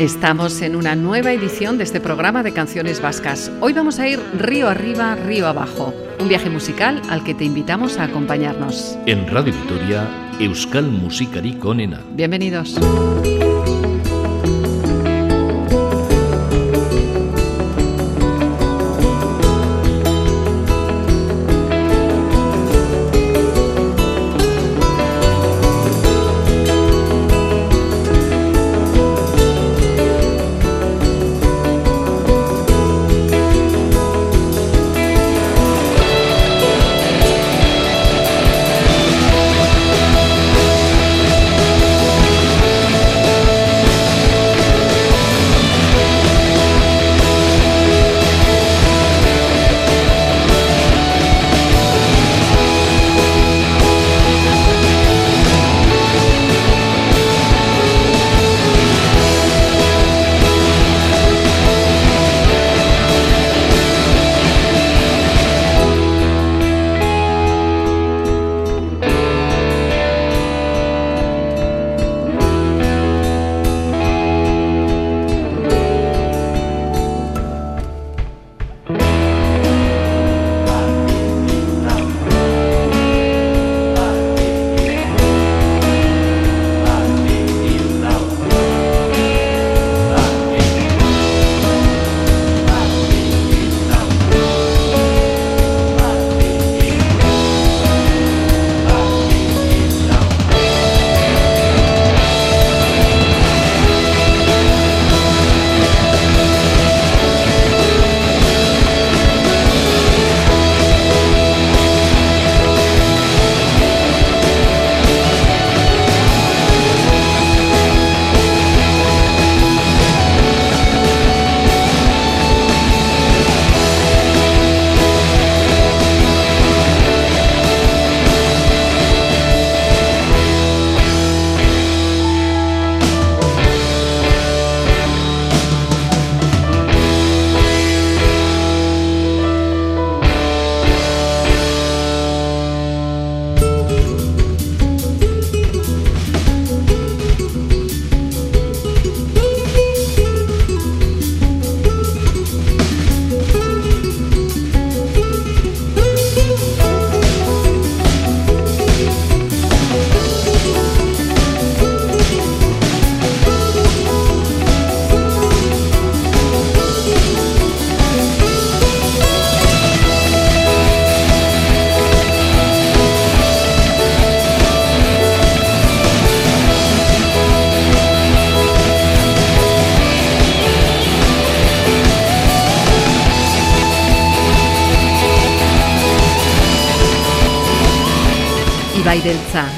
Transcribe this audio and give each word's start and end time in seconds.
Estamos 0.00 0.62
en 0.62 0.76
una 0.76 0.94
nueva 0.94 1.30
edición 1.30 1.76
de 1.76 1.84
este 1.84 2.00
programa 2.00 2.42
de 2.42 2.54
canciones 2.54 3.02
vascas. 3.02 3.52
Hoy 3.60 3.74
vamos 3.74 3.98
a 3.98 4.08
ir 4.08 4.18
río 4.32 4.66
arriba, 4.66 5.14
río 5.14 5.46
abajo. 5.46 5.92
Un 6.18 6.26
viaje 6.26 6.48
musical 6.48 7.02
al 7.10 7.22
que 7.22 7.34
te 7.34 7.44
invitamos 7.44 7.98
a 7.98 8.04
acompañarnos. 8.04 8.96
En 9.04 9.28
Radio 9.28 9.52
Victoria, 9.52 10.08
Euskal 10.38 10.86
Musikari 10.86 11.52
Konena. 11.52 12.00
Bienvenidos. 12.14 12.80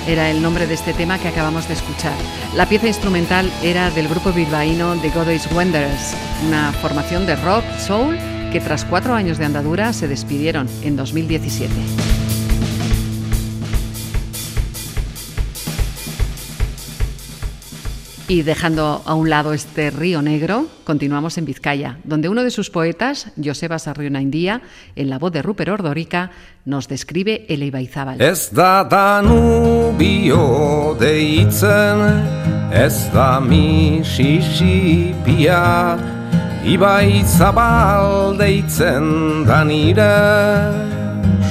Era 0.09 0.31
el 0.31 0.43
nombre 0.43 0.66
de 0.66 0.75
este 0.75 0.93
tema 0.93 1.16
que 1.16 1.28
acabamos 1.28 1.69
de 1.69 1.75
escuchar. 1.75 2.12
La 2.56 2.66
pieza 2.66 2.88
instrumental 2.88 3.53
era 3.62 3.88
del 3.91 4.09
grupo 4.09 4.33
bilbaíno 4.33 4.97
The 4.97 5.10
Godoy's 5.10 5.49
Wanderers, 5.53 6.15
una 6.49 6.72
formación 6.72 7.25
de 7.25 7.37
rock 7.37 7.65
soul 7.78 8.19
que 8.50 8.60
tras 8.60 8.84
cuatro 8.84 9.15
años 9.15 9.38
de 9.38 9.44
andadura 9.44 9.93
se 9.93 10.09
despidieron 10.09 10.69
en 10.83 10.97
2017. 10.97 12.22
Y 18.28 18.43
dejando 18.43 19.03
a 19.05 19.15
un 19.15 19.28
lado 19.31 19.53
este 19.53 19.91
río 19.91 20.22
negro, 20.22 20.69
continuamos 20.84 21.37
en 21.38 21.44
Vizcaya, 21.44 21.99
donde 22.05 22.28
uno 22.28 22.44
de 22.44 22.50
sus 22.50 22.71
poetas, 22.71 23.33
Joseba 23.43 23.78
Sarrionaindia, 23.78 24.62
en 24.97 25.10
la 25.10 25.19
voz 25.19 25.33
de 25.33 25.43
Rupert 25.43 25.71
Ordorica, 25.71 26.31
nos 26.65 26.87
describe 26.88 27.44
el 27.49 27.62
Ibaizábal. 27.65 28.22
Ez 28.22 28.50
da 28.53 28.84
danubio 28.84 30.38
deitzen, 31.00 31.99
ez 32.72 33.12
da 33.12 33.41
misisipia, 33.41 34.39
Ibaizabal 36.65 38.39
deitzen 38.39 39.44
da 39.44 39.65
nire, 39.65 40.06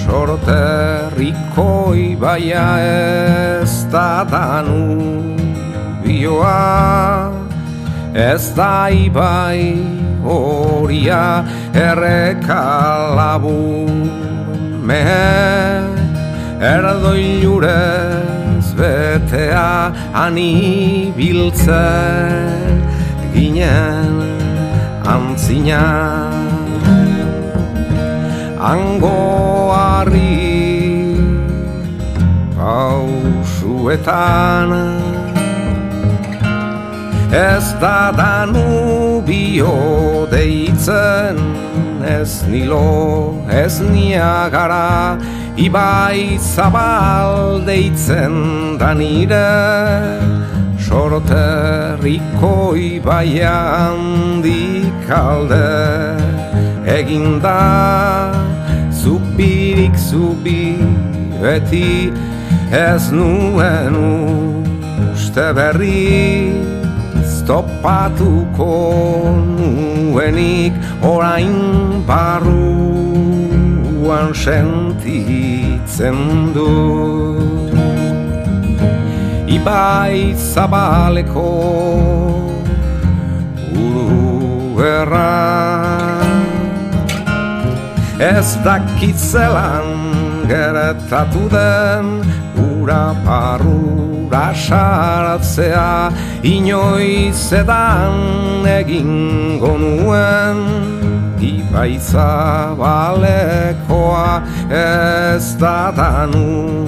sorterriko 0.05 1.91
ibaia 1.93 2.67
ez 3.59 3.83
da 3.91 4.23
danubio 4.23 5.30
bioa 6.11 7.31
Ez 8.13 8.51
da 8.55 8.91
ibai 8.91 9.79
horia 10.23 11.23
erreka 11.73 12.63
labur 13.15 13.87
Mehe 14.83 15.31
erdo 16.59 17.13
ilurez 17.15 18.67
betea 18.75 19.71
ani 20.13 21.13
biltzen 21.15 22.81
Ginen 23.33 24.19
antzina. 25.07 25.85
Ango 28.59 29.71
harri 29.71 31.15
pausuetan 32.57 34.21
Ez 37.31 37.71
da 37.79 38.11
danubio 38.11 39.71
deitzen 40.27 41.37
Ez 42.03 42.43
nilo 42.43 43.39
ez 43.47 43.79
niagara 43.79 45.17
Ibai 45.55 46.37
zabal 46.37 47.63
deitzen 47.63 48.77
da 48.77 48.93
nire 48.93 49.47
Sorterriko 50.91 52.75
ibaia 52.75 53.55
handik 53.79 55.07
alde. 55.07 56.19
Eginda 56.83 58.33
zubirik 58.91 59.95
zubi 59.95 60.75
Beti 61.39 62.11
ez 62.71 63.11
nuen 63.11 63.95
uste 65.13 65.53
berri 65.55 66.80
topatuko 67.47 68.71
nuenik 69.57 70.73
orain 71.01 72.01
barruan 72.07 73.13
sentitzen 74.33 76.17
du. 76.53 76.71
Ibai 79.51 80.33
zabaleko 80.35 81.51
uru 83.75 84.79
erra. 84.79 85.51
Ez 88.21 88.53
dakitzelan 88.63 89.89
geretatu 90.45 91.49
den 91.49 92.21
ura 92.81 93.13
parrura 93.25 94.47
saratzea 94.65 96.11
inoiz 96.43 97.53
edan 97.53 98.65
egingo 98.79 99.77
nuen. 99.77 100.59
Ibaitza 101.41 102.75
balekoa 102.77 104.45
ez 104.69 105.57
da 105.57 105.89
danu 105.89 106.85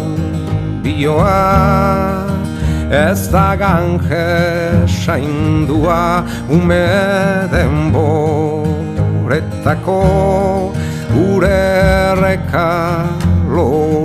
bioa 0.84 2.34
Ez 2.94 3.26
da 3.32 3.56
ganje 3.58 4.86
saindua 4.86 6.24
ume 6.50 6.86
denboretako 7.50 10.02
Gure 11.14 11.62
erreka 12.14 13.23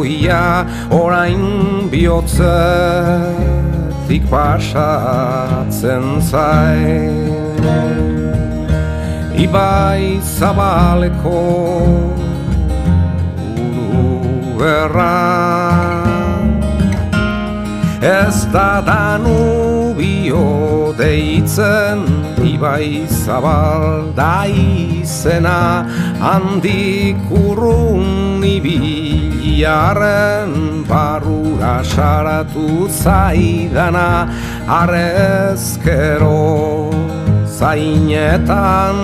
loia 0.09 0.65
orain 0.91 1.89
bihotzetik 1.91 2.25
pasatzen 4.31 6.21
zai 6.21 7.13
Ibai 9.37 10.21
zabaleko 10.21 11.41
uru 13.61 14.59
Ez 18.01 18.47
da 18.53 18.81
danubio 18.81 20.47
deitzen 20.97 21.99
Ibai 22.43 23.07
zabal 23.07 24.13
da 24.17 24.47
izena 24.47 25.87
Handik 26.19 27.17
urrun 27.31 28.19
ibiliaren 29.59 30.87
Barrura 30.87 31.83
saratu 31.83 32.87
zaidana 32.89 34.31
Arrezkero 34.69 36.31
zainetan 37.59 38.97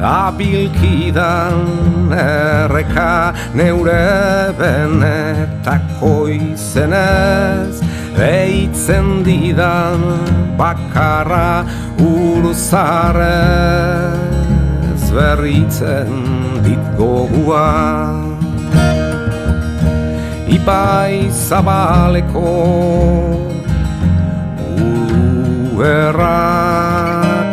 Abilkidan 0.00 1.68
erreka 2.10 3.34
neure 3.54 4.52
benetako 4.56 6.28
izenez 6.32 7.82
Eitzen 8.16 9.22
didan 9.24 10.00
bakarra 10.56 11.64
urzarez 12.00 13.42
berritzen 15.12 16.08
dit 16.64 16.80
gogua 16.96 18.31
Ipai 20.62 21.26
zabaleko 21.34 22.50
uerrak 25.74 27.50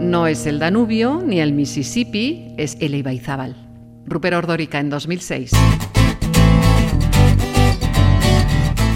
No 0.00 0.28
es 0.28 0.46
el 0.46 0.60
Danubio 0.60 1.20
ni 1.26 1.40
el 1.40 1.52
Mississippi, 1.52 2.54
es 2.56 2.76
el 2.78 2.94
Ibaizabal. 2.94 3.56
Rupert 4.06 4.36
Ordórica 4.36 4.78
en 4.78 4.90
2006. 4.90 5.50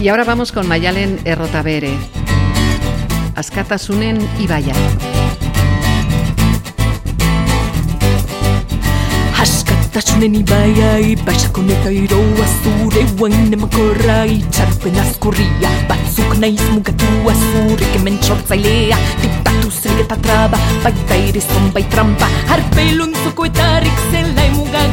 Y 0.01 0.07
ahora 0.07 0.23
vamos 0.23 0.53
con 0.53 0.69
Mayalen 0.69 1.19
Errotabere. 1.25 1.91
Askatasunen 3.35 4.19
Ibaya. 9.95 9.95
Askatasunen 9.95 10.35
ibaia 10.35 10.99
Ibaixako 10.99 11.63
neta 11.63 11.91
iroa 11.91 12.47
zure 12.63 13.05
Guain 13.17 13.53
emakorra 13.53 14.27
itxarpen 14.27 14.99
azkurria 14.99 15.71
Batzuk 15.89 16.37
naiz 16.39 16.63
mugatua 16.73 17.35
zure 17.35 17.87
Kemen 17.93 18.19
txortzailea 18.19 18.97
Tipatu 19.23 19.71
zer 19.71 20.01
eta 20.03 20.17
traba 20.17 20.59
Baita 20.83 21.15
ere 21.15 21.41
bai 21.73 21.85
trampa 21.91 22.27
Harpelun 22.49 23.15
zokoetarik 23.23 23.99
Zela 24.11 24.45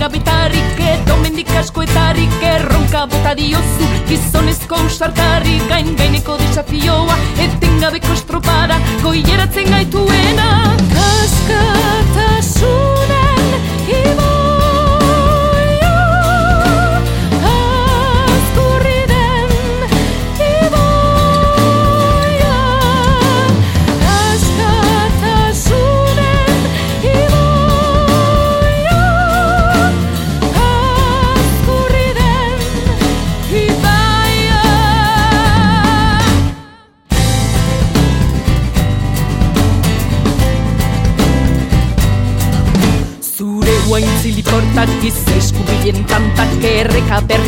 gabetarik 0.01 0.79
edo 0.81 1.15
mendik 1.21 1.51
askoetarik 1.59 2.33
erronka 2.41 3.05
bota 3.05 3.35
diozu 3.37 3.85
gizonezko 4.09 4.75
usartarrik 4.85 5.67
gain 5.69 5.95
gaineko 5.95 6.37
desafioa 6.41 7.17
eten 7.37 7.79
gabeko 7.81 8.13
estropada 8.13 8.79
goieratzen 9.03 9.69
gaituena 9.69 10.47
Kaskatasunen 10.93 13.20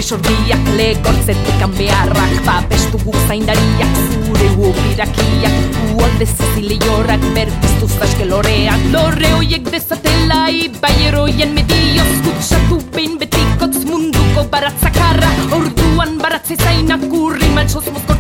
Erreka 0.04 0.20
berri 0.20 0.44
sordiak 0.44 0.64
Legortzetik 0.76 1.62
beharrak 1.78 2.46
Babestu 2.46 2.98
gu 3.06 3.14
zaindariak 3.28 3.94
Zure 4.12 4.50
ubirakiak 4.60 5.56
Uolde 5.96 6.26
zazile 6.26 6.78
jorrak 6.84 7.22
Berbiztu 7.34 7.88
zaske 7.88 8.26
loreak. 8.26 8.80
Lore 8.92 9.32
hoiek 9.32 9.64
dezatela 9.72 10.50
Ibai 10.50 11.08
eroien 11.08 11.54
medioz 11.56 12.20
Kutsatu 12.26 12.82
behin 12.92 13.18
betikotz 13.18 13.86
munduko 13.86 14.44
baratzakarra. 14.52 15.30
Orduan 15.56 16.18
baratze 16.20 16.56
zainak 16.58 17.08
Urri 17.08 17.48
maltsoz 17.56 17.88
mozkortua 17.88 18.13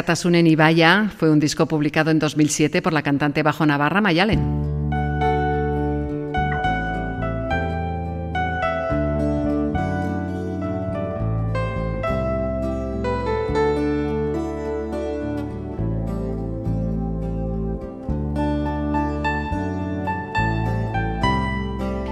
Askatasunen 0.00 0.46
Ibaya 0.46 1.10
fue 1.14 1.30
un 1.30 1.38
disco 1.38 1.66
publicado 1.66 2.10
en 2.10 2.18
2007 2.18 2.80
por 2.80 2.94
la 2.94 3.02
cantante 3.02 3.42
bajo 3.42 3.66
Navarra 3.66 4.00
Mayalen. 4.00 4.40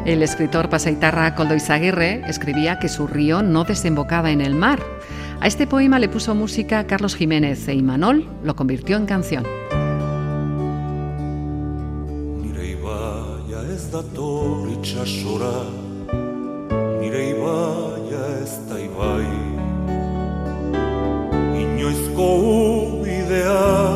El 0.04 0.22
escritor 0.22 0.68
pasaitarra 0.68 1.34
Coldo 1.34 1.54
Izaguirre 1.54 2.20
escribía 2.28 2.78
que 2.78 2.90
su 2.90 3.06
río 3.06 3.42
no 3.42 3.64
desembocaba 3.64 4.30
en 4.30 4.42
el 4.42 4.54
mar. 4.54 4.78
A 5.40 5.46
este 5.46 5.68
poema 5.68 6.00
le 6.00 6.08
puso 6.08 6.34
música 6.34 6.84
Carlos 6.88 7.14
Jiménez 7.14 7.68
e 7.68 7.74
Imanol 7.74 8.26
lo 8.42 8.56
convirtió 8.56 8.96
en 8.96 9.06
canción. 9.06 9.44
Nire 12.42 12.74
ibaia 12.74 13.62
ez 13.72 13.88
dator 13.92 14.68
itxasora 14.68 15.62
Nire 17.00 17.30
ibaia 17.30 18.22
ez 18.42 18.58
da 18.68 18.80
ibai 18.82 19.30
Inoizko 21.62 22.28
ubidea 22.98 23.94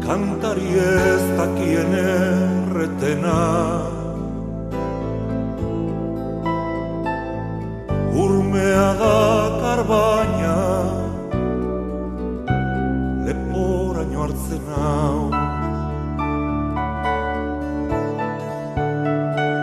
Kantari 0.00 0.72
ez 0.72 1.22
dakien 1.36 1.92
erretena 2.00 3.99
urmea 8.22 8.88
dakar 9.00 9.80
baina 9.90 10.56
leporaino 13.26 14.18
hartzen 14.24 14.64
hau. 14.76 15.20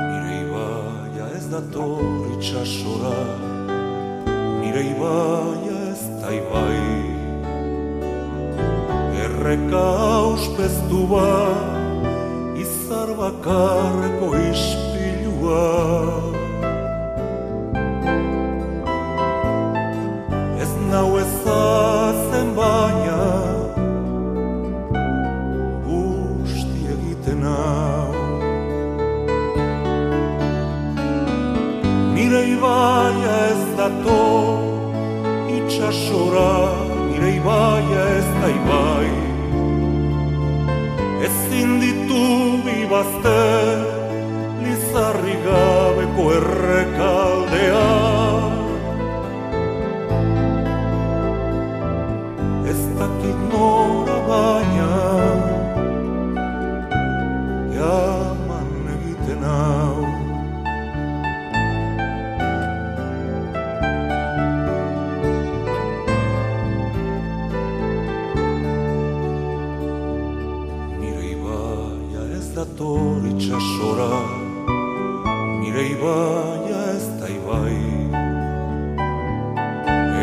Nire 0.10 0.36
ibaia 0.44 1.26
ez 1.38 1.46
dator 1.54 2.06
itxasora 2.36 3.20
Nire 4.62 4.84
ibaia 4.94 5.78
ez 5.92 6.02
da 6.22 6.30
ibai. 6.40 6.82
Erreka 9.26 9.86
auspeztu 10.22 11.04
ba 11.12 11.30
Izar 12.64 13.10
bakarreko 13.20 14.28
ispilua 14.50 16.37
nau 20.92 21.18
ezazen 21.20 22.50
baina 22.56 23.22
Usti 25.98 26.82
egiten 26.94 27.44
hau 27.44 28.14
Nire 32.16 32.42
ibaia 32.56 33.36
ez 33.52 33.64
dato 33.80 34.26
Itxasora 35.58 36.52
nire 37.10 37.32
ibaia 37.40 38.04
ez 38.18 38.28
da 38.42 38.52
ibai 38.60 39.12
Ezin 41.30 41.80
ditu 41.84 42.24
bibazte 42.68 43.42
Lizarri 44.64 45.36
gabeko 45.48 46.30
errekaldea 46.38 48.17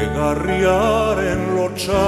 Egarriaren 0.05 1.43
lotxa 1.57 2.07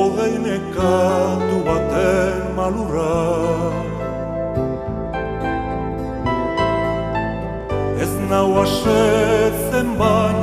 Odei 0.00 0.34
nekatu 0.44 1.58
baten 1.66 2.40
malura 2.56 3.18
Ez 8.02 8.12
nau 8.30 8.48
asetzen 8.64 9.92
baina 10.00 10.41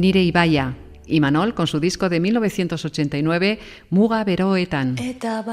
Nire 0.00 0.22
Ibaia, 0.22 0.76
Imanol 1.06 1.52
con 1.52 1.66
su 1.66 1.78
disco 1.78 2.08
de 2.08 2.20
1989, 2.20 3.58
Muga 3.90 4.24
Beroetan. 4.24 4.96
Eta 4.98 5.44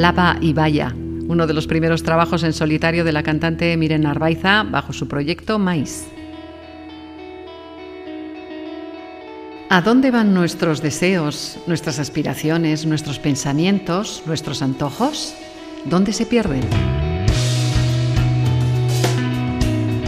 Lava 0.00 0.38
y 0.40 0.54
Vaya, 0.54 0.94
uno 1.28 1.46
de 1.46 1.52
los 1.52 1.66
primeros 1.66 2.02
trabajos 2.02 2.42
en 2.42 2.54
solitario 2.54 3.04
de 3.04 3.12
la 3.12 3.22
cantante 3.22 3.76
Miren 3.76 4.02
Narvaiza 4.02 4.62
bajo 4.62 4.94
su 4.94 5.08
proyecto 5.08 5.58
Mais. 5.58 6.08
¿A 9.68 9.82
dónde 9.82 10.10
van 10.10 10.32
nuestros 10.32 10.80
deseos, 10.80 11.58
nuestras 11.66 11.98
aspiraciones, 11.98 12.86
nuestros 12.86 13.18
pensamientos, 13.18 14.22
nuestros 14.24 14.62
antojos? 14.62 15.34
¿Dónde 15.84 16.14
se 16.14 16.24
pierden? 16.24 16.62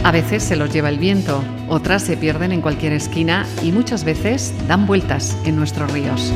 A 0.03 0.11
veces 0.11 0.41
se 0.41 0.55
los 0.55 0.73
lleva 0.73 0.89
el 0.89 0.97
viento, 0.97 1.43
otras 1.69 2.01
se 2.01 2.17
pierden 2.17 2.51
en 2.51 2.61
cualquier 2.61 2.93
esquina 2.93 3.45
y 3.61 3.71
muchas 3.71 4.03
veces 4.03 4.55
dan 4.67 4.87
vueltas 4.87 5.37
en 5.45 5.55
nuestros 5.55 5.91
ríos. 5.91 6.33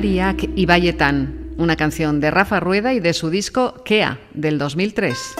Gurariak 0.00 0.48
y 0.56 0.64
Bayetan, 0.64 1.50
una 1.58 1.76
canción 1.76 2.20
de 2.20 2.30
Rafa 2.30 2.58
Rueda 2.58 2.94
y 2.94 3.00
de 3.00 3.12
su 3.12 3.28
disco 3.28 3.82
Kea 3.84 4.18
del 4.32 4.56
2003. 4.56 5.39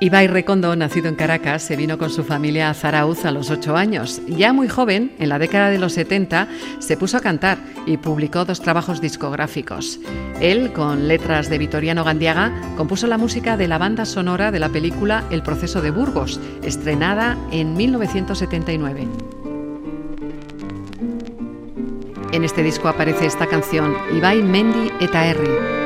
Ibai 0.00 0.28
Recondo, 0.28 0.76
nacido 0.76 1.08
en 1.08 1.16
Caracas, 1.16 1.60
se 1.62 1.74
vino 1.74 1.98
con 1.98 2.10
su 2.10 2.22
familia 2.22 2.70
a 2.70 2.74
Zarauz 2.74 3.24
a 3.24 3.32
los 3.32 3.50
ocho 3.50 3.76
años. 3.76 4.22
Ya 4.28 4.52
muy 4.52 4.68
joven, 4.68 5.10
en 5.18 5.28
la 5.28 5.40
década 5.40 5.70
de 5.70 5.78
los 5.78 5.94
70, 5.94 6.46
se 6.78 6.96
puso 6.96 7.16
a 7.16 7.20
cantar 7.20 7.58
y 7.84 7.96
publicó 7.96 8.44
dos 8.44 8.60
trabajos 8.60 9.00
discográficos. 9.00 9.98
Él, 10.40 10.72
con 10.72 11.08
letras 11.08 11.50
de 11.50 11.58
Vitoriano 11.58 12.04
Gandiaga, 12.04 12.52
compuso 12.76 13.08
la 13.08 13.18
música 13.18 13.56
de 13.56 13.66
la 13.66 13.78
banda 13.78 14.04
sonora 14.04 14.52
de 14.52 14.60
la 14.60 14.68
película 14.68 15.24
El 15.30 15.42
proceso 15.42 15.82
de 15.82 15.90
Burgos, 15.90 16.40
estrenada 16.62 17.36
en 17.50 17.74
1979. 17.74 19.08
En 22.30 22.44
este 22.44 22.62
disco 22.62 22.86
aparece 22.86 23.26
esta 23.26 23.46
canción, 23.46 23.96
Ibai 24.14 24.44
Mendi 24.44 24.92
Etaerri. 25.00 25.48
Menditik 25.48 25.77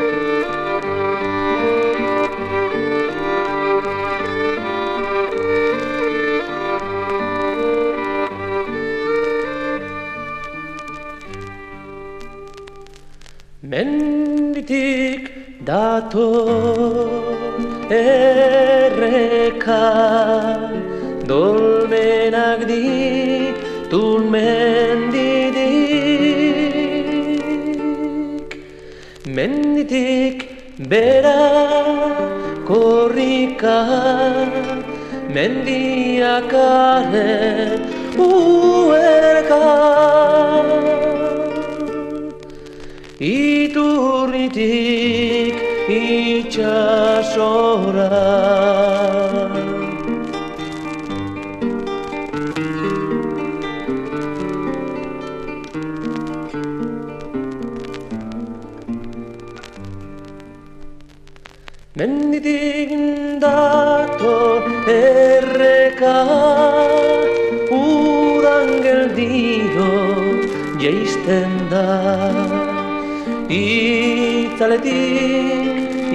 dato 16.12 16.51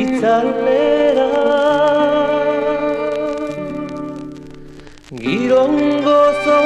itzalera. 0.03 1.29
Girongo 5.23 6.19
zo 6.43 6.61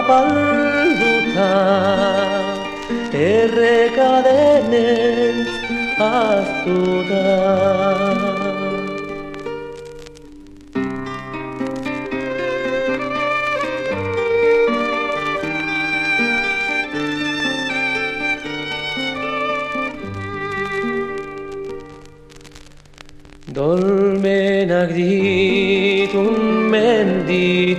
apalduta 0.00 1.52
erreka 3.12 4.10
denez 4.26 5.48
aztuta 5.98 7.24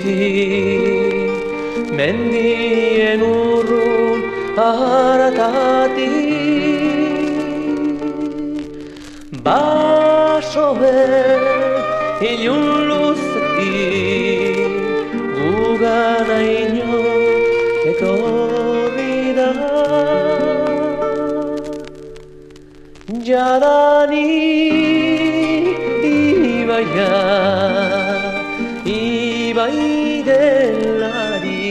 menditik 0.08 1.92
Mendien 1.92 3.22
urrun 3.22 4.22
haratatik 4.56 6.08
Basoen 9.44 11.42
ilun 12.22 12.88
luzetik 12.88 14.58
Gugana 15.36 16.40
ino 16.42 17.04
etorri 17.92 19.36
da. 19.38 19.52
Jadanik 23.28 24.68
ibaia 26.04 27.97
ibai 29.58 30.22
delari. 30.22 31.66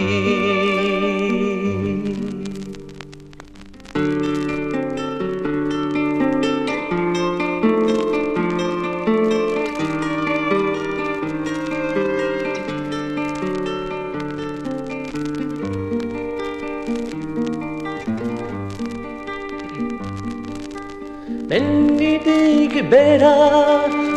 Menditik 21.46 22.75
bera 22.90 23.38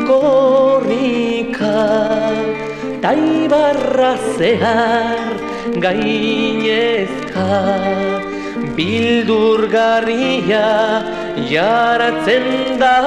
korrika 0.10 1.78
Taibarra 3.02 4.14
zehar 4.38 5.32
gainezka 5.84 7.48
Bildurgarria 8.76 10.68
jaratzen 11.52 12.48
da. 12.82 12.98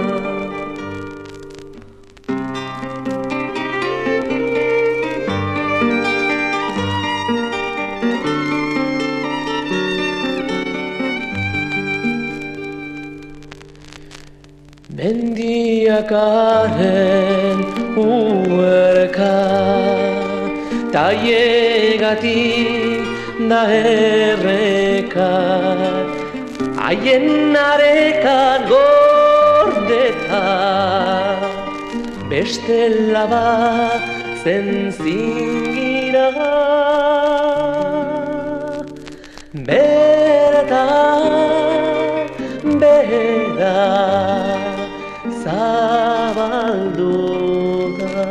Mendiakaren 16.00 17.60
uerka 18.00 19.36
Taiegatik 20.94 22.32
da 23.50 23.62
erreka. 23.68 25.32
Haien 26.80 27.56
arekan 27.56 28.62
gordeta 28.72 30.46
Beste 32.30 32.80
laba 33.12 33.50
zen 34.44 34.68
zingira 34.96 36.30
Bertan 39.68 40.80
bera 42.80 44.49
zabaldu 45.60 47.15
da 48.00 48.26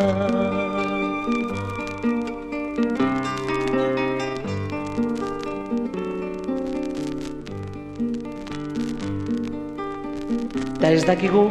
Ta 10.80 10.88
ez 10.94 11.04
dakigu 11.04 11.44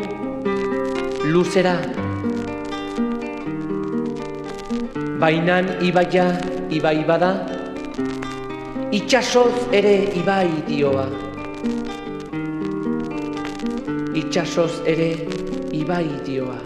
luzera. 1.34 1.76
Bainan 5.22 5.66
ibaia 5.90 6.28
ibai 6.72 7.04
bada. 7.10 7.32
Itxasoz 8.98 9.56
ere 9.80 9.96
ibai 10.22 10.50
dioa. 10.70 11.06
Itxasoz 14.22 14.74
ere 14.94 15.12
ibaidioa. 15.78 16.60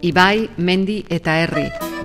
Ibai, 0.00 0.48
Mendy, 0.56 1.04
eta 1.10 1.46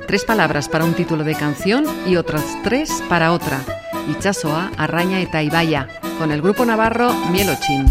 Tres 0.08 0.26
palabras 0.26 0.68
para 0.68 0.84
un 0.84 0.94
título 0.94 1.24
de 1.24 1.36
canción 1.36 1.86
y 2.06 2.18
otras 2.18 2.44
tres 2.64 2.92
para 3.08 3.32
otra. 3.32 3.62
Ichasoa 4.10 4.72
Arraña 4.78 5.22
eta 5.22 5.42
Ibaia, 5.42 5.88
con 6.20 6.32
el 6.32 6.42
grupo 6.42 6.66
navarro 6.66 7.14
Mielochin. 7.32 7.86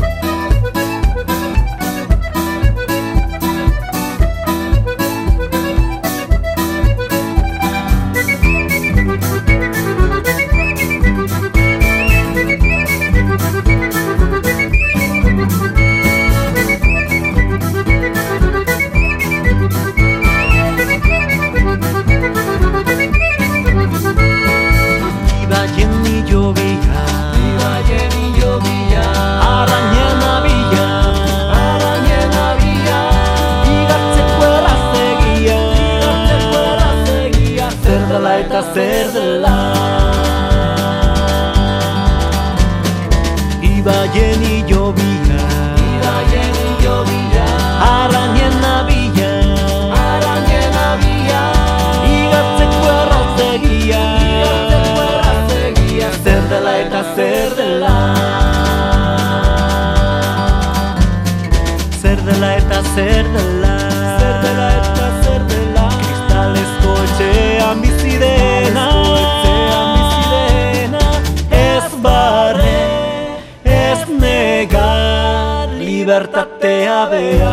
Libertatea 76.12 77.06
bea 77.10 77.52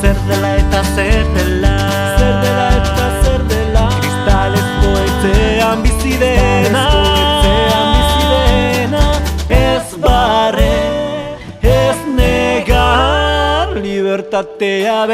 Zer 0.00 0.16
dela 0.28 0.50
eta 0.56 0.80
zer 0.94 1.26
dela. 1.34 1.74
Zer 2.18 2.34
dela 2.44 2.68
eta 2.78 3.06
zer 3.24 3.42
dela. 3.50 3.84
Kristalezko 4.00 4.90
etxean 5.02 5.84
bizi 5.84 6.16
dena. 6.22 6.86
Ez 9.48 10.00
barre, 10.00 10.72
ez 11.60 12.00
negar 12.16 13.76
Libertatea 13.84 15.04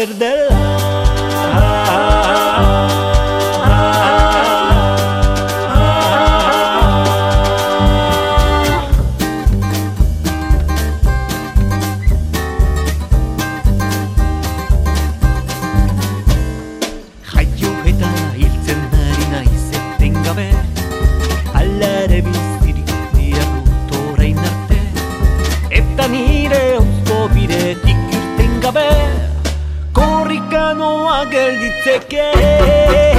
perder 0.00 0.49
girl, 31.24 31.54
it's 31.60 31.86
okay. 31.86 33.09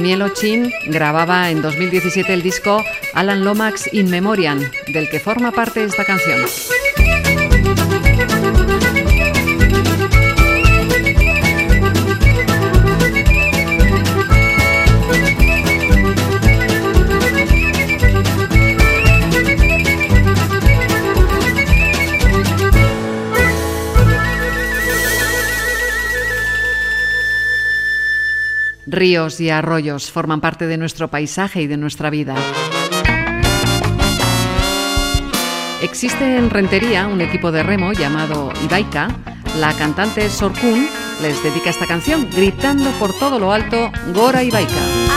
Hacer 0.00 0.18
del 0.18 0.28
Chin 0.30 0.72
grababa 0.86 1.50
en 1.50 1.60
2017 1.60 2.32
el 2.32 2.42
disco 2.42 2.82
Alan 3.12 3.44
Lomax 3.44 3.92
In 3.92 4.10
Memoriam, 4.10 4.58
del 4.88 5.10
que 5.10 5.20
forma 5.20 5.52
parte 5.52 5.84
esta 5.84 6.04
canción. 6.04 6.40
Ríos 29.00 29.40
y 29.40 29.48
arroyos 29.48 30.10
forman 30.10 30.42
parte 30.42 30.66
de 30.66 30.76
nuestro 30.76 31.08
paisaje 31.08 31.62
y 31.62 31.66
de 31.66 31.78
nuestra 31.78 32.10
vida. 32.10 32.34
Existe 35.80 36.36
en 36.36 36.50
Rentería 36.50 37.06
un 37.06 37.22
equipo 37.22 37.50
de 37.50 37.62
remo 37.62 37.94
llamado 37.94 38.52
Ibaika. 38.62 39.08
La 39.58 39.72
cantante 39.72 40.28
Sorkun 40.28 40.86
les 41.22 41.42
dedica 41.42 41.70
esta 41.70 41.86
canción, 41.86 42.28
gritando 42.36 42.90
por 42.98 43.18
todo 43.18 43.38
lo 43.38 43.54
alto, 43.54 43.90
Gora 44.12 44.42
y 44.42 44.50
Baika. 44.50 45.10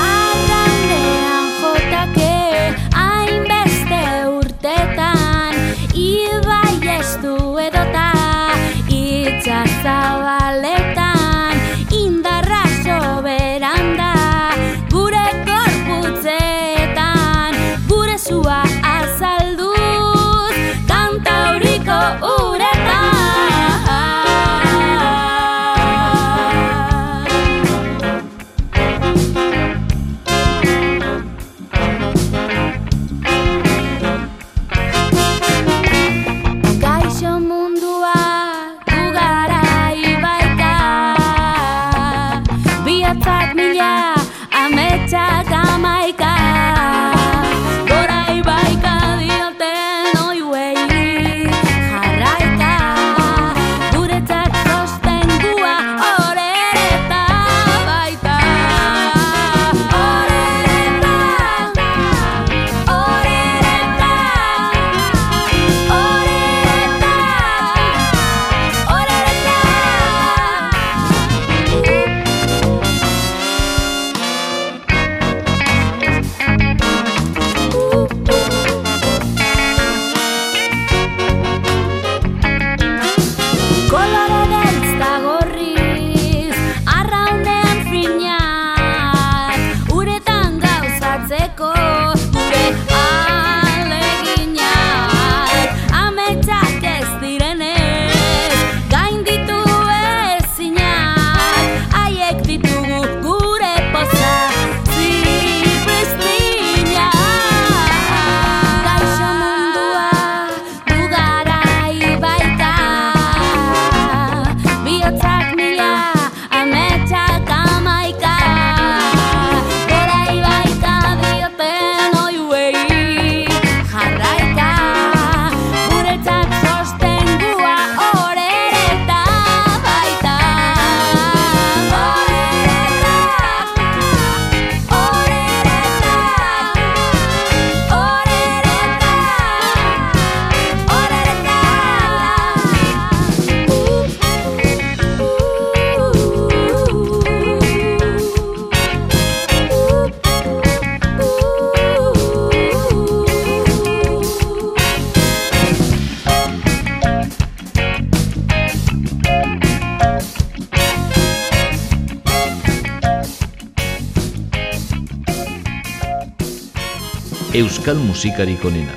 Euskal 167.53 167.97
musikarik 167.97 168.65
onena. 168.65 168.93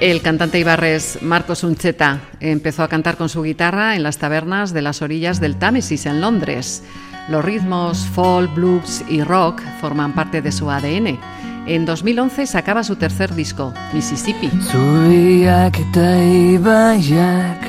El 0.00 0.22
cantante 0.22 0.58
ibarres 0.58 1.18
Marcos 1.20 1.62
Uncheta 1.62 2.20
empezó 2.40 2.82
a 2.82 2.88
cantar 2.88 3.18
con 3.18 3.28
su 3.28 3.42
guitarra 3.42 3.94
en 3.94 4.02
las 4.02 4.16
tabernas 4.16 4.72
de 4.72 4.80
las 4.80 5.02
orillas 5.02 5.38
del 5.38 5.56
Támesis 5.56 6.06
en 6.06 6.22
Londres. 6.22 6.82
Los 7.28 7.44
ritmos 7.44 8.06
folk, 8.14 8.54
blues 8.54 9.04
y 9.06 9.22
rock 9.22 9.60
forman 9.82 10.14
parte 10.14 10.40
de 10.40 10.50
su 10.50 10.70
ADN. 10.70 11.18
En 11.66 11.84
2011 11.84 12.46
sacaba 12.46 12.82
su 12.82 12.96
tercer 12.96 13.34
disco, 13.34 13.74
Mississippi. 13.92 14.48
Zubiak 14.48 15.78
eta 15.78 16.24
ibaiak 16.24 17.68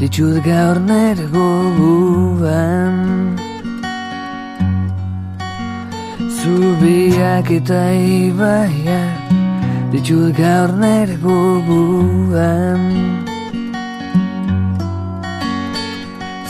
ditut 0.00 0.42
gaur 0.44 0.80
nere 0.80 1.28
goguan 1.30 3.06
Zubiak 6.46 7.50
eta 7.50 7.90
ibaiak 7.90 9.26
ditut 9.90 10.30
gaur 10.38 10.70
nere 10.82 11.16
goguan 11.24 12.82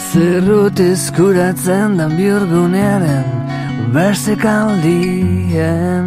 Zerrut 0.09 0.78
eskuratzen 0.84 1.90
dan 1.99 2.12
biurgunearen 2.18 3.28
bersekaldien 3.94 6.07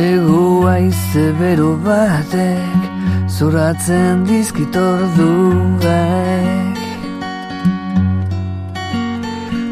Ego 0.00 0.46
aize 0.74 1.26
bero 1.38 1.72
batek 1.86 2.80
Zuratzen 3.38 4.16
dizkit 4.26 4.74
orduek 4.88 6.69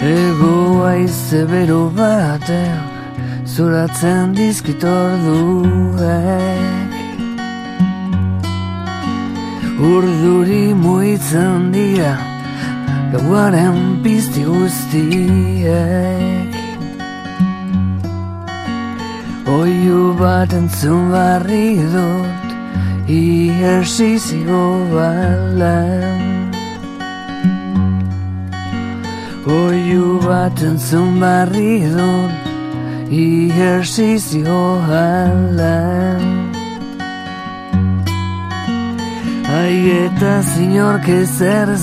Ego 0.09 0.87
aize 0.87 1.41
bero 1.51 1.83
batek 1.97 2.81
Zuratzen 3.45 4.37
dizkit 4.37 4.85
orduek. 4.85 6.93
Urduri 9.91 10.67
muitzen 10.85 11.73
dira 11.75 12.15
Gauaren 13.13 13.79
pizti 14.03 14.43
guztiek. 14.49 15.69
Oiu 19.59 20.03
bat 20.23 20.51
entzun 20.61 21.03
barri 21.13 21.69
dut 21.93 22.49
Iersizio 23.21 24.65
balan 24.95 26.38
Oiu 29.49 30.21
bat 30.21 30.61
entzun 30.61 31.21
barri 31.23 31.81
dut 31.89 32.33
Iersizio 33.09 34.61
balan 34.85 36.53
Ai 39.49 39.79
eta 40.05 40.35
zinork 40.51 41.09
ez 41.09 41.33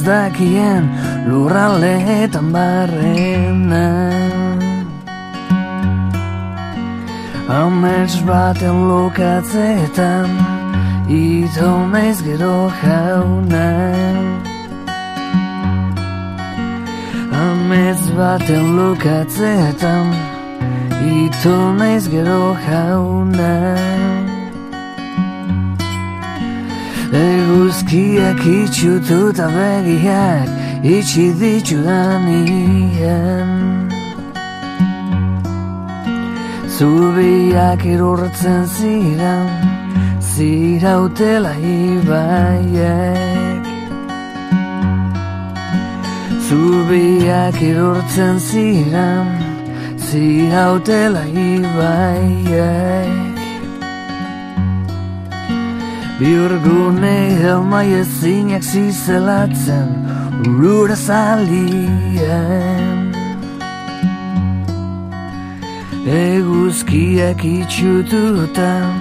dakien 0.05 0.86
Lurraldeetan 1.26 2.53
barrena 2.53 3.89
Amets 7.49 8.22
baten 8.30 8.78
lokatzetan 8.89 10.30
Ito 11.09 11.72
naiz 11.89 12.22
gero 12.22 12.70
jauna 12.82 14.55
Amets 17.36 18.03
baten 18.17 18.65
lokatzetan 18.77 20.07
Ito 21.15 21.55
naiz 21.79 22.05
gero 22.13 22.55
jauna 22.65 23.53
Eguzkiak 27.11 28.41
itxutu 28.59 29.19
eta 29.31 29.47
begiak 29.55 30.49
itxi 30.95 31.27
ditudan 31.39 32.25
ien 32.39 33.51
Zubiak 36.75 37.81
irurtzen 37.93 38.63
ziren 38.75 39.47
zirautela 40.31 41.53
ibaiek 41.75 43.55
Zubiak 46.49 47.61
irurtzen 47.61 48.37
ziren 48.37 49.27
zirautela 50.05 51.25
ibaiek. 51.25 53.39
Biurgune 56.19 57.17
helmai 57.41 57.89
ezinak 58.01 58.63
zizelatzen 58.63 59.89
Urura 60.45 60.97
zalien. 61.07 62.93
Eguzkiak 66.05 67.41
itxututan 67.57 68.93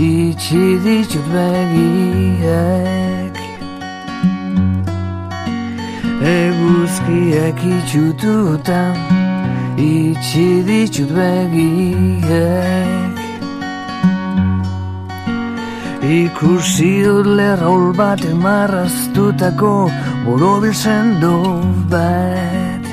Itxi 0.00 0.80
begiek 1.32 3.19
Eguzkiak 6.20 7.60
itxututan 7.64 8.92
Itxi 9.80 10.60
ditut 10.68 11.08
begiek 11.16 13.16
Ikusi 16.04 17.04
dut 17.04 17.26
lerrol 17.38 17.92
bat 17.96 18.20
emarraztutako 18.24 19.88
borobil 20.24 20.74
sendo 20.74 21.36
bat. 21.92 22.84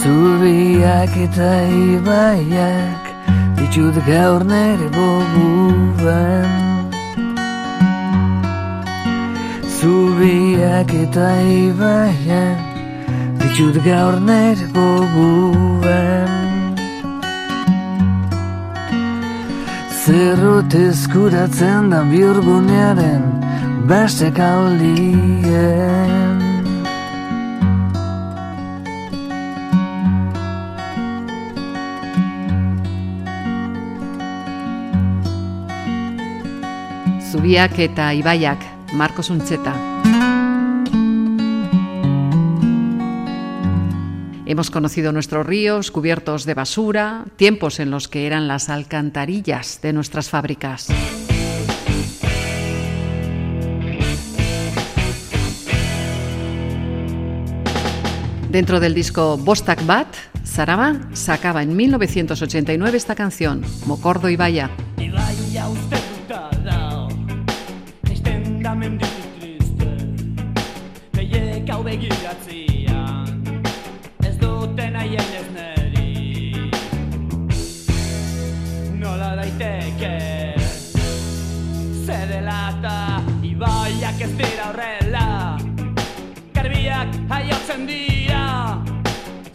Zubiak 0.00 1.12
eta 1.24 1.52
ibaiak 1.92 3.04
ditut 3.56 3.96
gaur 4.04 4.44
nere 4.44 4.88
boguan 4.96 6.73
Zubiak 9.84 10.88
eta 10.96 11.26
ibaiak 11.44 12.60
ditut 13.40 13.76
gaur 13.84 14.14
nere 14.28 14.64
boguan 14.72 16.32
Zerrot 20.00 20.72
eskuratzen 20.80 21.92
da 21.92 22.00
biurgunearen 22.08 23.28
beste 23.90 24.32
kaldien 24.40 26.40
Zubiak 37.28 37.76
eta 37.90 38.14
ibaiak, 38.22 38.70
Marko 38.94 39.22
Zuntzeta. 39.22 39.74
Hemos 44.46 44.70
conocido 44.70 45.10
nuestros 45.10 45.44
ríos 45.44 45.90
cubiertos 45.90 46.44
de 46.44 46.54
basura, 46.54 47.24
tiempos 47.36 47.80
en 47.80 47.90
los 47.90 48.08
que 48.08 48.26
eran 48.26 48.46
las 48.46 48.68
alcantarillas 48.68 49.80
de 49.82 49.92
nuestras 49.92 50.28
fábricas. 50.28 50.88
Dentro 58.50 58.78
del 58.78 58.94
disco 58.94 59.36
Bostak 59.38 59.84
Bat, 59.84 60.06
Saraba 60.44 61.00
sacaba 61.14 61.64
en 61.64 61.74
1989 61.74 62.96
esta 62.96 63.16
canción, 63.16 63.64
Mocordo 63.86 64.28
y 64.28 64.36
Vaya. 64.36 64.70
Da 68.74 68.78
menditik 68.80 69.26
triste 69.38 69.90
Behiek 71.14 71.68
hau 71.70 71.82
begiratzian 71.86 73.44
Ez 74.26 74.34
duten 74.40 74.96
haien 74.98 75.30
ez 75.38 75.44
neri 75.54 76.72
Nola 78.98 79.30
daiteke 79.38 80.10
Zedela 82.02 82.58
eta 82.72 82.96
Ibaiak 83.52 84.26
ez 84.26 84.32
dira 84.42 84.66
horrela. 84.72 85.28
Garbiak 86.58 87.14
haiotzen 87.30 87.86
dira 87.86 88.42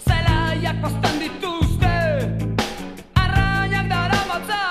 Zelaiak 0.07 0.79
postan 0.79 1.19
dituzte 1.25 1.95
Arrainak 3.19 3.91
dara 3.91 4.23
matzate 4.31 4.68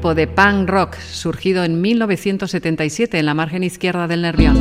de 0.00 0.26
punk 0.26 0.68
rock 0.68 0.96
surgido 0.96 1.62
en 1.62 1.80
1977 1.80 3.18
en 3.18 3.26
la 3.26 3.34
margen 3.34 3.62
izquierda 3.62 4.08
del 4.08 4.22
Nervión. 4.22 4.56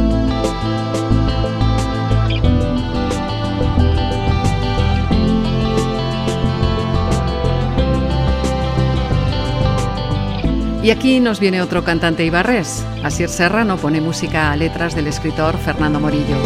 Y 10.84 10.92
aquí 10.92 11.20
nos 11.20 11.40
viene 11.40 11.62
otro 11.62 11.84
cantante 11.84 12.26
ibarres. 12.26 12.86
Asier 13.04 13.30
Serrano 13.30 13.78
pone 13.78 14.02
música 14.02 14.52
a 14.52 14.56
letras 14.56 14.96
del 14.96 15.08
escritor 15.08 15.58
Fernando 15.58 16.00
Morillo. 16.00 16.38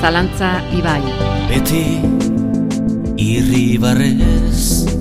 Zalantza 0.00 0.62
Ibai. 0.72 1.02
Beti 1.48 2.00
irribarrez 3.16 4.91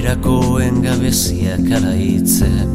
Gainerakoen 0.00 0.80
gabeziak 0.80 1.66
alaitzen 1.76 2.70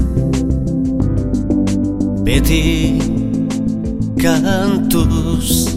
Beti 2.21 3.01
kantuz 4.19 5.73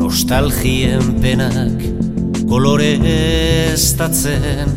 Nostalgien 0.00 1.20
penak 1.20 1.76
koloreztatzen 2.48 4.72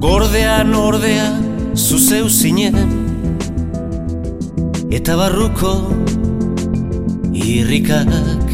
Gordean 0.00 0.72
ordea 0.80 1.28
zuzeu 1.76 2.24
zinen 2.32 2.88
Eta 4.88 5.12
barruko 5.20 5.76
irrikak 7.36 8.48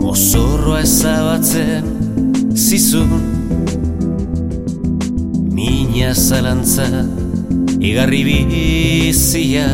Mozorroa 0.00 0.80
ezabatzen 0.80 1.84
zizun 2.56 3.31
Mina 5.92 6.14
zalantza 6.14 6.84
igarri 7.80 8.24
bizia. 8.24 9.66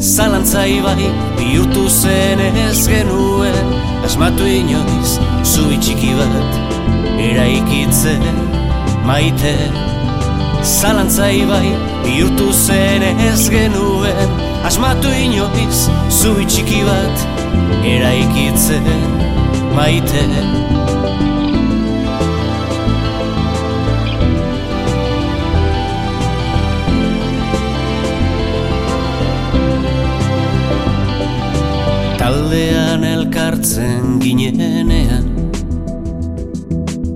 Zalantza 0.00 0.64
ibai 0.66 1.04
bihurtu 1.36 1.84
zen 1.88 2.40
ez 2.40 2.88
genuen 2.88 3.58
Asmatu 4.06 4.46
inoiz 4.48 5.18
zui 5.44 5.76
txiki 5.84 6.14
bat 6.16 6.56
eraikitzen 7.26 8.24
maite. 9.04 9.52
Zalantza 10.64 11.28
ibai 11.28 11.76
bihurtu 12.06 12.48
zen 12.52 13.04
ez 13.28 13.50
genuen 13.52 14.36
Asmatu 14.64 15.12
inoiz 15.26 15.90
zui 16.08 16.48
txiki 16.48 16.80
bat 16.88 17.28
eraikitzen 17.84 18.88
maite 19.76 20.24
elkartzen 33.62 34.18
ginenean 34.20 35.24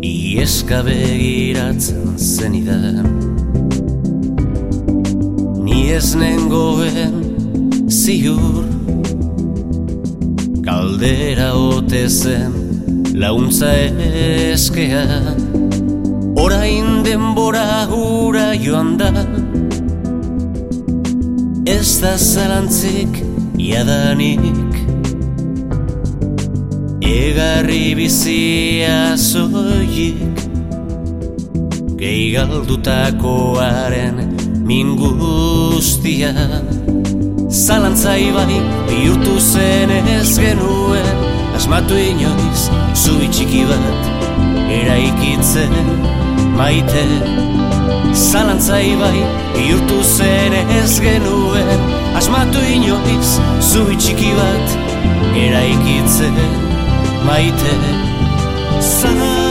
Ieska 0.03 0.83
begiratzen 0.85 2.19
zenidan. 2.19 3.07
Ni 5.65 5.91
ez 5.91 6.15
nengoen 6.15 7.89
ziur 7.89 8.65
Kaldera 10.63 11.53
ote 11.55 12.09
zen 12.09 12.55
launtza 13.15 13.73
eskea. 14.53 15.05
Orain 16.37 17.03
denbora 17.05 17.87
hura 17.91 18.53
joan 18.55 18.97
da 18.99 19.11
Ez 21.67 22.01
da 22.01 22.17
zalantzik 22.17 23.23
jadanik 23.59 24.66
Egarri 27.07 27.95
bizia 27.95 29.15
zoik 29.17 30.19
Gehi 32.01 32.33
galdutakoaren 32.35 34.17
min 34.67 34.97
guztia 34.99 36.33
Zalantza 37.47 38.17
ibai 38.19 38.59
bihurtu 38.89 39.39
zen 39.39 39.91
ez 39.95 40.35
genuen 40.35 41.07
Asmatu 41.55 41.95
inoiz 41.95 42.67
zubi 42.99 43.31
txiki 43.31 43.63
bat 43.71 44.03
eraikitzen 44.81 45.73
maite. 46.59 47.07
Zalantza 48.13 48.83
ibai 48.83 49.23
bihurtu 49.55 50.03
zen 50.03 50.59
ez 50.83 50.99
genuen 51.01 51.91
Asmatu 52.19 52.61
inoiz 52.75 53.39
zubi 53.71 53.95
txiki 53.95 54.35
bat 54.41 54.81
eraikitzen 55.47 56.76
maite 57.25 57.73
Zalantza 58.81 59.46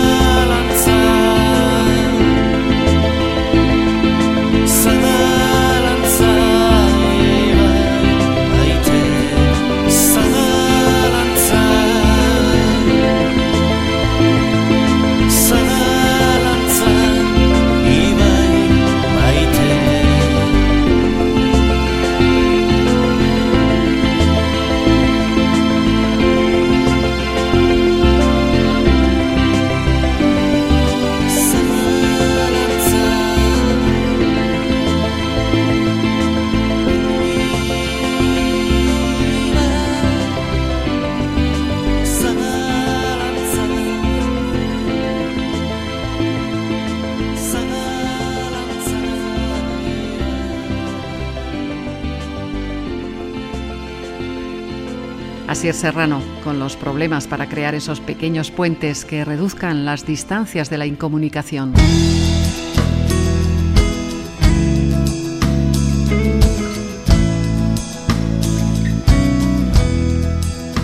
Serrano, 55.74 56.22
con 56.44 56.60
los 56.60 56.76
problemas 56.76 57.28
para 57.28 57.48
crear 57.50 57.76
esos 57.76 58.00
pequeños 58.00 58.52
puentes 58.52 59.06
que 59.06 59.26
reduzcan 59.26 59.86
las 59.86 60.06
distancias 60.06 60.70
de 60.70 60.78
la 60.78 60.86
incomunicación. 60.86 61.74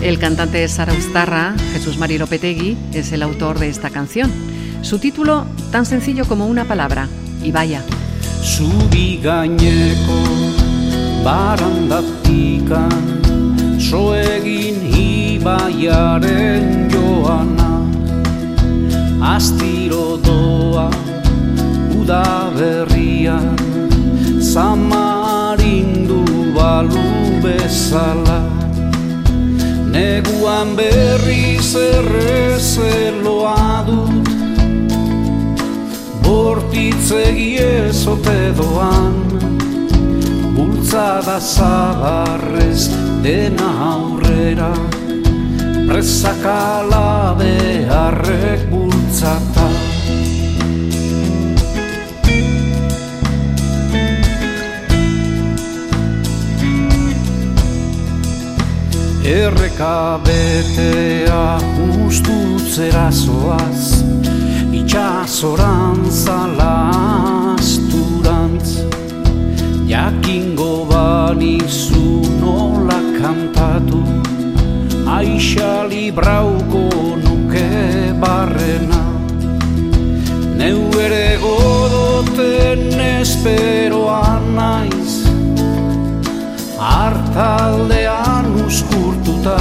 El 0.02 0.18
cantante 0.18 0.68
Saraustarra, 0.68 1.54
Jesús 1.74 1.98
Mari 1.98 2.18
Lopetegui, 2.18 2.76
es 2.94 3.12
el 3.12 3.22
autor 3.22 3.60
de 3.60 3.70
esta 3.70 3.92
canción. 3.92 4.32
Su 4.82 4.98
título, 5.00 5.46
tan 5.72 5.86
sencillo 5.86 6.26
como 6.26 6.48
una 6.48 6.66
palabra, 6.66 7.08
y 7.44 7.52
vaya. 7.52 7.84
So 13.92 14.14
egin 14.16 14.78
ibaiaren 14.96 16.68
joana 16.94 17.72
Astiro 19.36 20.16
doa 20.28 20.86
uda 22.00 22.24
berrian 22.56 23.60
Zamarindu 24.52 26.24
balu 26.56 27.04
bezala. 27.44 28.40
Neguan 29.92 30.72
berriz 30.80 31.76
errezeloa 31.84 33.60
dut 33.92 34.34
Bortitzegi 36.24 37.52
ezote 37.68 38.40
doan 38.56 39.16
Bultzada 40.56 41.40
zabarrez 41.44 43.11
dena 43.24 43.70
aurrera 43.94 44.74
Presakala 45.88 47.36
beharrek 47.38 48.62
bultzata. 48.72 49.68
Erreka 59.24 60.20
betea 60.26 61.60
Ustutzera 62.08 63.12
zoaz 63.12 64.04
Itxasoran 64.72 66.00
zalazturantz 66.10 68.70
Jakingo 69.92 70.74
banizu 70.90 72.24
nola 72.40 73.01
kantatu 73.22 74.02
Aixa 75.18 75.86
librauko 75.92 76.84
nuke 77.24 77.68
barrena. 78.22 79.02
Neu 80.58 80.82
ere 81.06 81.38
godoten 81.42 83.00
esperoan 83.02 84.44
naiz 84.58 85.14
Artaldean 86.78 88.52
uskurtuta 88.66 89.58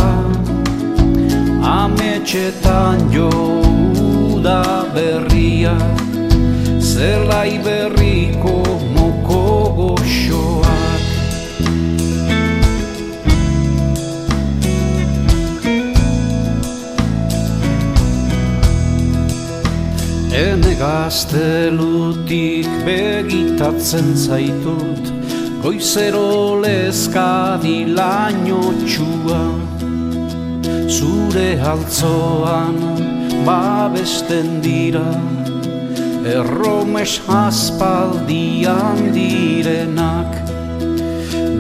Ametxetan 1.73 3.09
jo 3.15 3.31
da 4.45 4.85
berria 4.95 5.77
Zelai 6.93 7.57
berriko 7.65 8.61
gaztelutik 20.81 22.69
begitatzen 22.87 24.17
zaitut 24.17 25.11
Goizero 25.61 26.57
lezkadi 26.63 27.85
laino 27.99 28.63
txua 28.81 29.43
Zure 30.89 31.51
altzoan 31.73 32.81
babesten 33.45 34.49
dira 34.65 35.11
Erromes 36.31 37.21
aspaldian 37.27 38.99
direnak. 39.15 40.37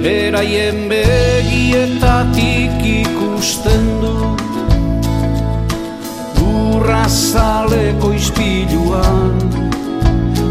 Beraien 0.05 0.89
begietatik 0.93 2.77
ikusten 2.85 3.85
du 4.03 4.20
Urrazaleko 6.81 8.09
izpiluan 8.16 9.37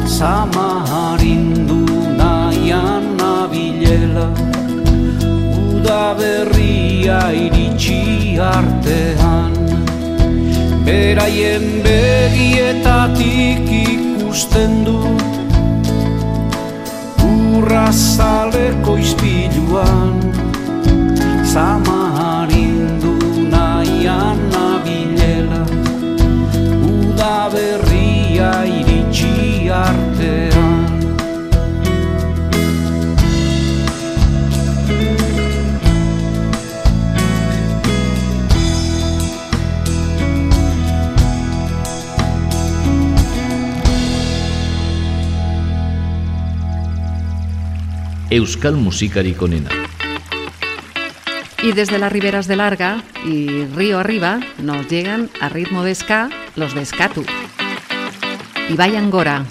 Zama 0.06 0.86
harindu 0.86 1.80
nahian 2.20 3.08
nabilela 3.18 4.28
Uda 5.58 6.14
berria 6.20 7.22
iritsi 7.34 8.38
artean. 8.38 9.58
Beraien 10.86 11.66
begietatik 11.88 13.66
ikusten 13.80 14.86
du 14.86 15.00
Urrazaleko 17.26 19.00
izpiluan 19.02 20.14
Zama 21.42 22.09
berria 27.48 28.68
iritsi 28.68 29.72
artean 29.72 30.90
Euskal 48.30 48.76
musikarik 48.78 49.42
onena. 49.42 49.89
Y 51.62 51.74
desde 51.74 52.00
las 52.00 52.12
riberas 52.12 52.48
de 52.48 52.56
Larga 52.56 53.04
y 53.26 53.66
río 53.76 54.00
arriba 54.00 54.40
nos 54.60 54.88
llegan 54.88 55.30
a 55.42 55.50
ritmo 55.50 55.84
de 55.84 55.94
ska 55.94 56.30
los 56.56 56.74
de 56.74 56.86
Skatu. 56.86 57.26
Y 58.70 58.74
vayan 58.76 59.10
Gora. 59.10 59.46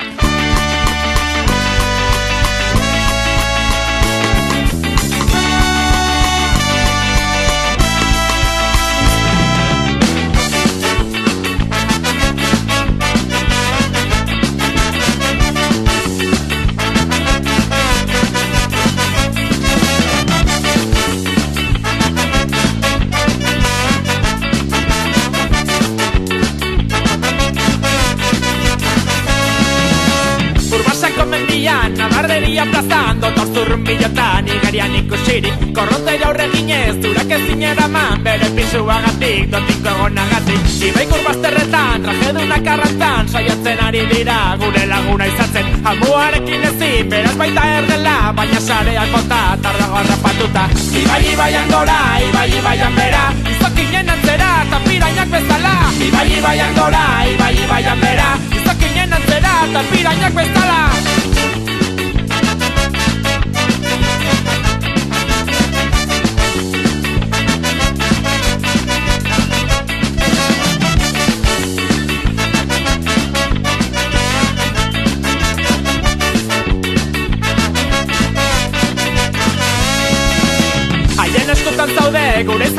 Dotor 33.69 33.85
zurrumbilotan, 33.85 34.49
igarian 34.49 34.95
ikusirik. 34.97 35.53
Korronte 35.77 36.15
jaurre 36.19 36.47
ginez, 36.53 36.97
durak 37.03 37.31
ezin 37.37 37.63
eraman 37.63 38.23
Bere 38.25 38.49
pisuagatik, 38.57 39.51
dotiko 39.53 39.91
egonagatik. 39.93 40.63
Ibaik 40.89 41.13
urbazterretan, 41.13 42.03
trajedunak 42.03 42.71
arrantzan 42.75 43.29
Saiatzen 43.29 43.83
ari 43.85 44.07
dira, 44.09 44.57
gure 44.63 44.87
laguna 44.89 45.27
izatzen. 45.29 45.69
Amuarekin 45.85 46.65
ezin, 46.71 47.11
beraz 47.11 47.35
baita 47.37 47.67
erdela 47.77 48.17
Baina 48.39 48.61
sareak 48.61 49.13
bota, 49.13 49.43
tardago 49.61 50.01
harrapatuta 50.01 50.65
Ibai 51.03 51.23
ibaian 51.35 51.69
gora, 51.69 52.01
ibai 52.25 52.49
ibaian 52.49 52.97
bera 52.97 53.25
Izokinen 53.53 54.15
antzera, 54.17 54.51
tapirainak 54.73 55.29
bezala. 55.37 55.77
Ibai 56.09 56.29
ibaian 56.39 56.75
gora, 56.81 57.05
ibai 57.35 57.55
ibaian 57.67 58.01
bera 58.01 58.33
Izokinen 58.63 59.19
antzera, 59.21 59.57
tapirainak 59.77 60.41
bezala 60.41 60.79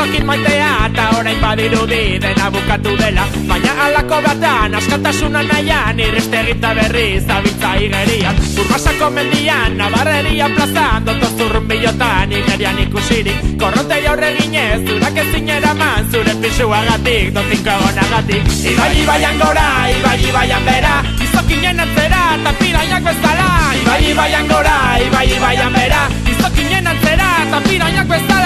zokin 0.09 0.25
maitea 0.25 0.85
Eta 0.89 1.09
orain 1.19 1.39
badirudi 1.41 2.19
dena 2.21 2.49
bukatu 2.51 2.97
dela. 2.97 3.25
Baina 3.47 3.73
alako 3.85 4.21
batan 4.25 4.75
askatasuna 4.75 5.43
nahian 5.43 5.99
Iriste 5.99 6.39
egita 6.39 6.73
berri 6.73 7.21
zabitza 7.21 7.75
igerian. 7.75 8.35
Urbasako 8.57 9.09
mendian, 9.09 9.77
nabarreria 9.77 10.49
plazan 10.55 11.05
Doto 11.05 11.29
zurrun 11.37 11.67
bilotan, 11.67 12.31
igerian 12.31 12.79
ikusirik. 12.79 13.57
Korronte 13.61 14.01
jaurre 14.03 14.33
ginez, 14.39 14.81
zurak 14.87 15.17
ezin 15.23 15.49
eraman 15.49 16.09
Zure 16.11 16.35
pisuagatik, 16.41 17.33
dotinko 17.35 17.75
egonagatik. 17.77 18.49
Ibai 18.73 18.93
ibaian 19.03 19.37
gora, 19.37 19.69
ibai 19.93 20.19
ibaian 20.29 20.65
bera 20.65 20.95
Izokinen 21.27 21.85
atzera, 21.85 22.23
eta 22.39 22.55
pirainak 22.63 23.03
bezala. 23.03 23.49
Ibai 23.83 24.03
ibaian 24.11 24.47
gora, 24.47 24.77
ibai 25.05 25.27
ibaian 25.37 25.73
bera 25.73 26.07
Izokinen 26.33 26.93
atzera, 26.95 27.29
eta 27.45 27.61
pirainak 27.69 28.07
bezala 28.07 28.39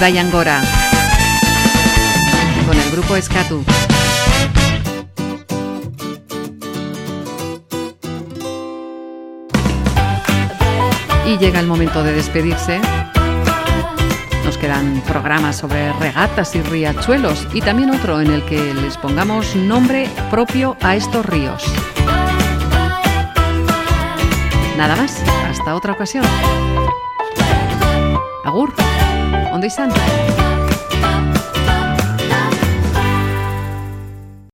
Ibai. 0.00 0.14
Con 2.66 2.78
el 2.78 2.80
el 2.80 2.90
grupo 2.90 3.16
Escatu. 3.16 3.62
Y 11.26 11.36
llega 11.36 11.60
el 11.60 11.66
momento 11.66 12.02
de 12.02 12.14
despedirse. 12.14 12.80
Nos 14.46 14.56
quedan 14.56 15.02
programas 15.06 15.56
sobre 15.56 15.92
regatas 15.92 16.54
y 16.54 16.62
riachuelos 16.62 17.46
y 17.52 17.60
también 17.60 17.90
otro 17.90 18.22
en 18.22 18.30
el 18.30 18.42
que 18.46 18.72
les 18.72 18.96
pongamos 18.96 19.54
nombre 19.54 20.08
propio 20.30 20.78
a 20.80 20.96
estos 20.96 21.26
ríos. 21.26 21.62
Nada 24.78 24.96
más, 24.96 25.22
hasta 25.46 25.74
otra 25.74 25.92
ocasión. 25.92 26.24
Agur, 28.46 28.72
Andiju 29.60 29.70
Sandbergu. 29.76 30.69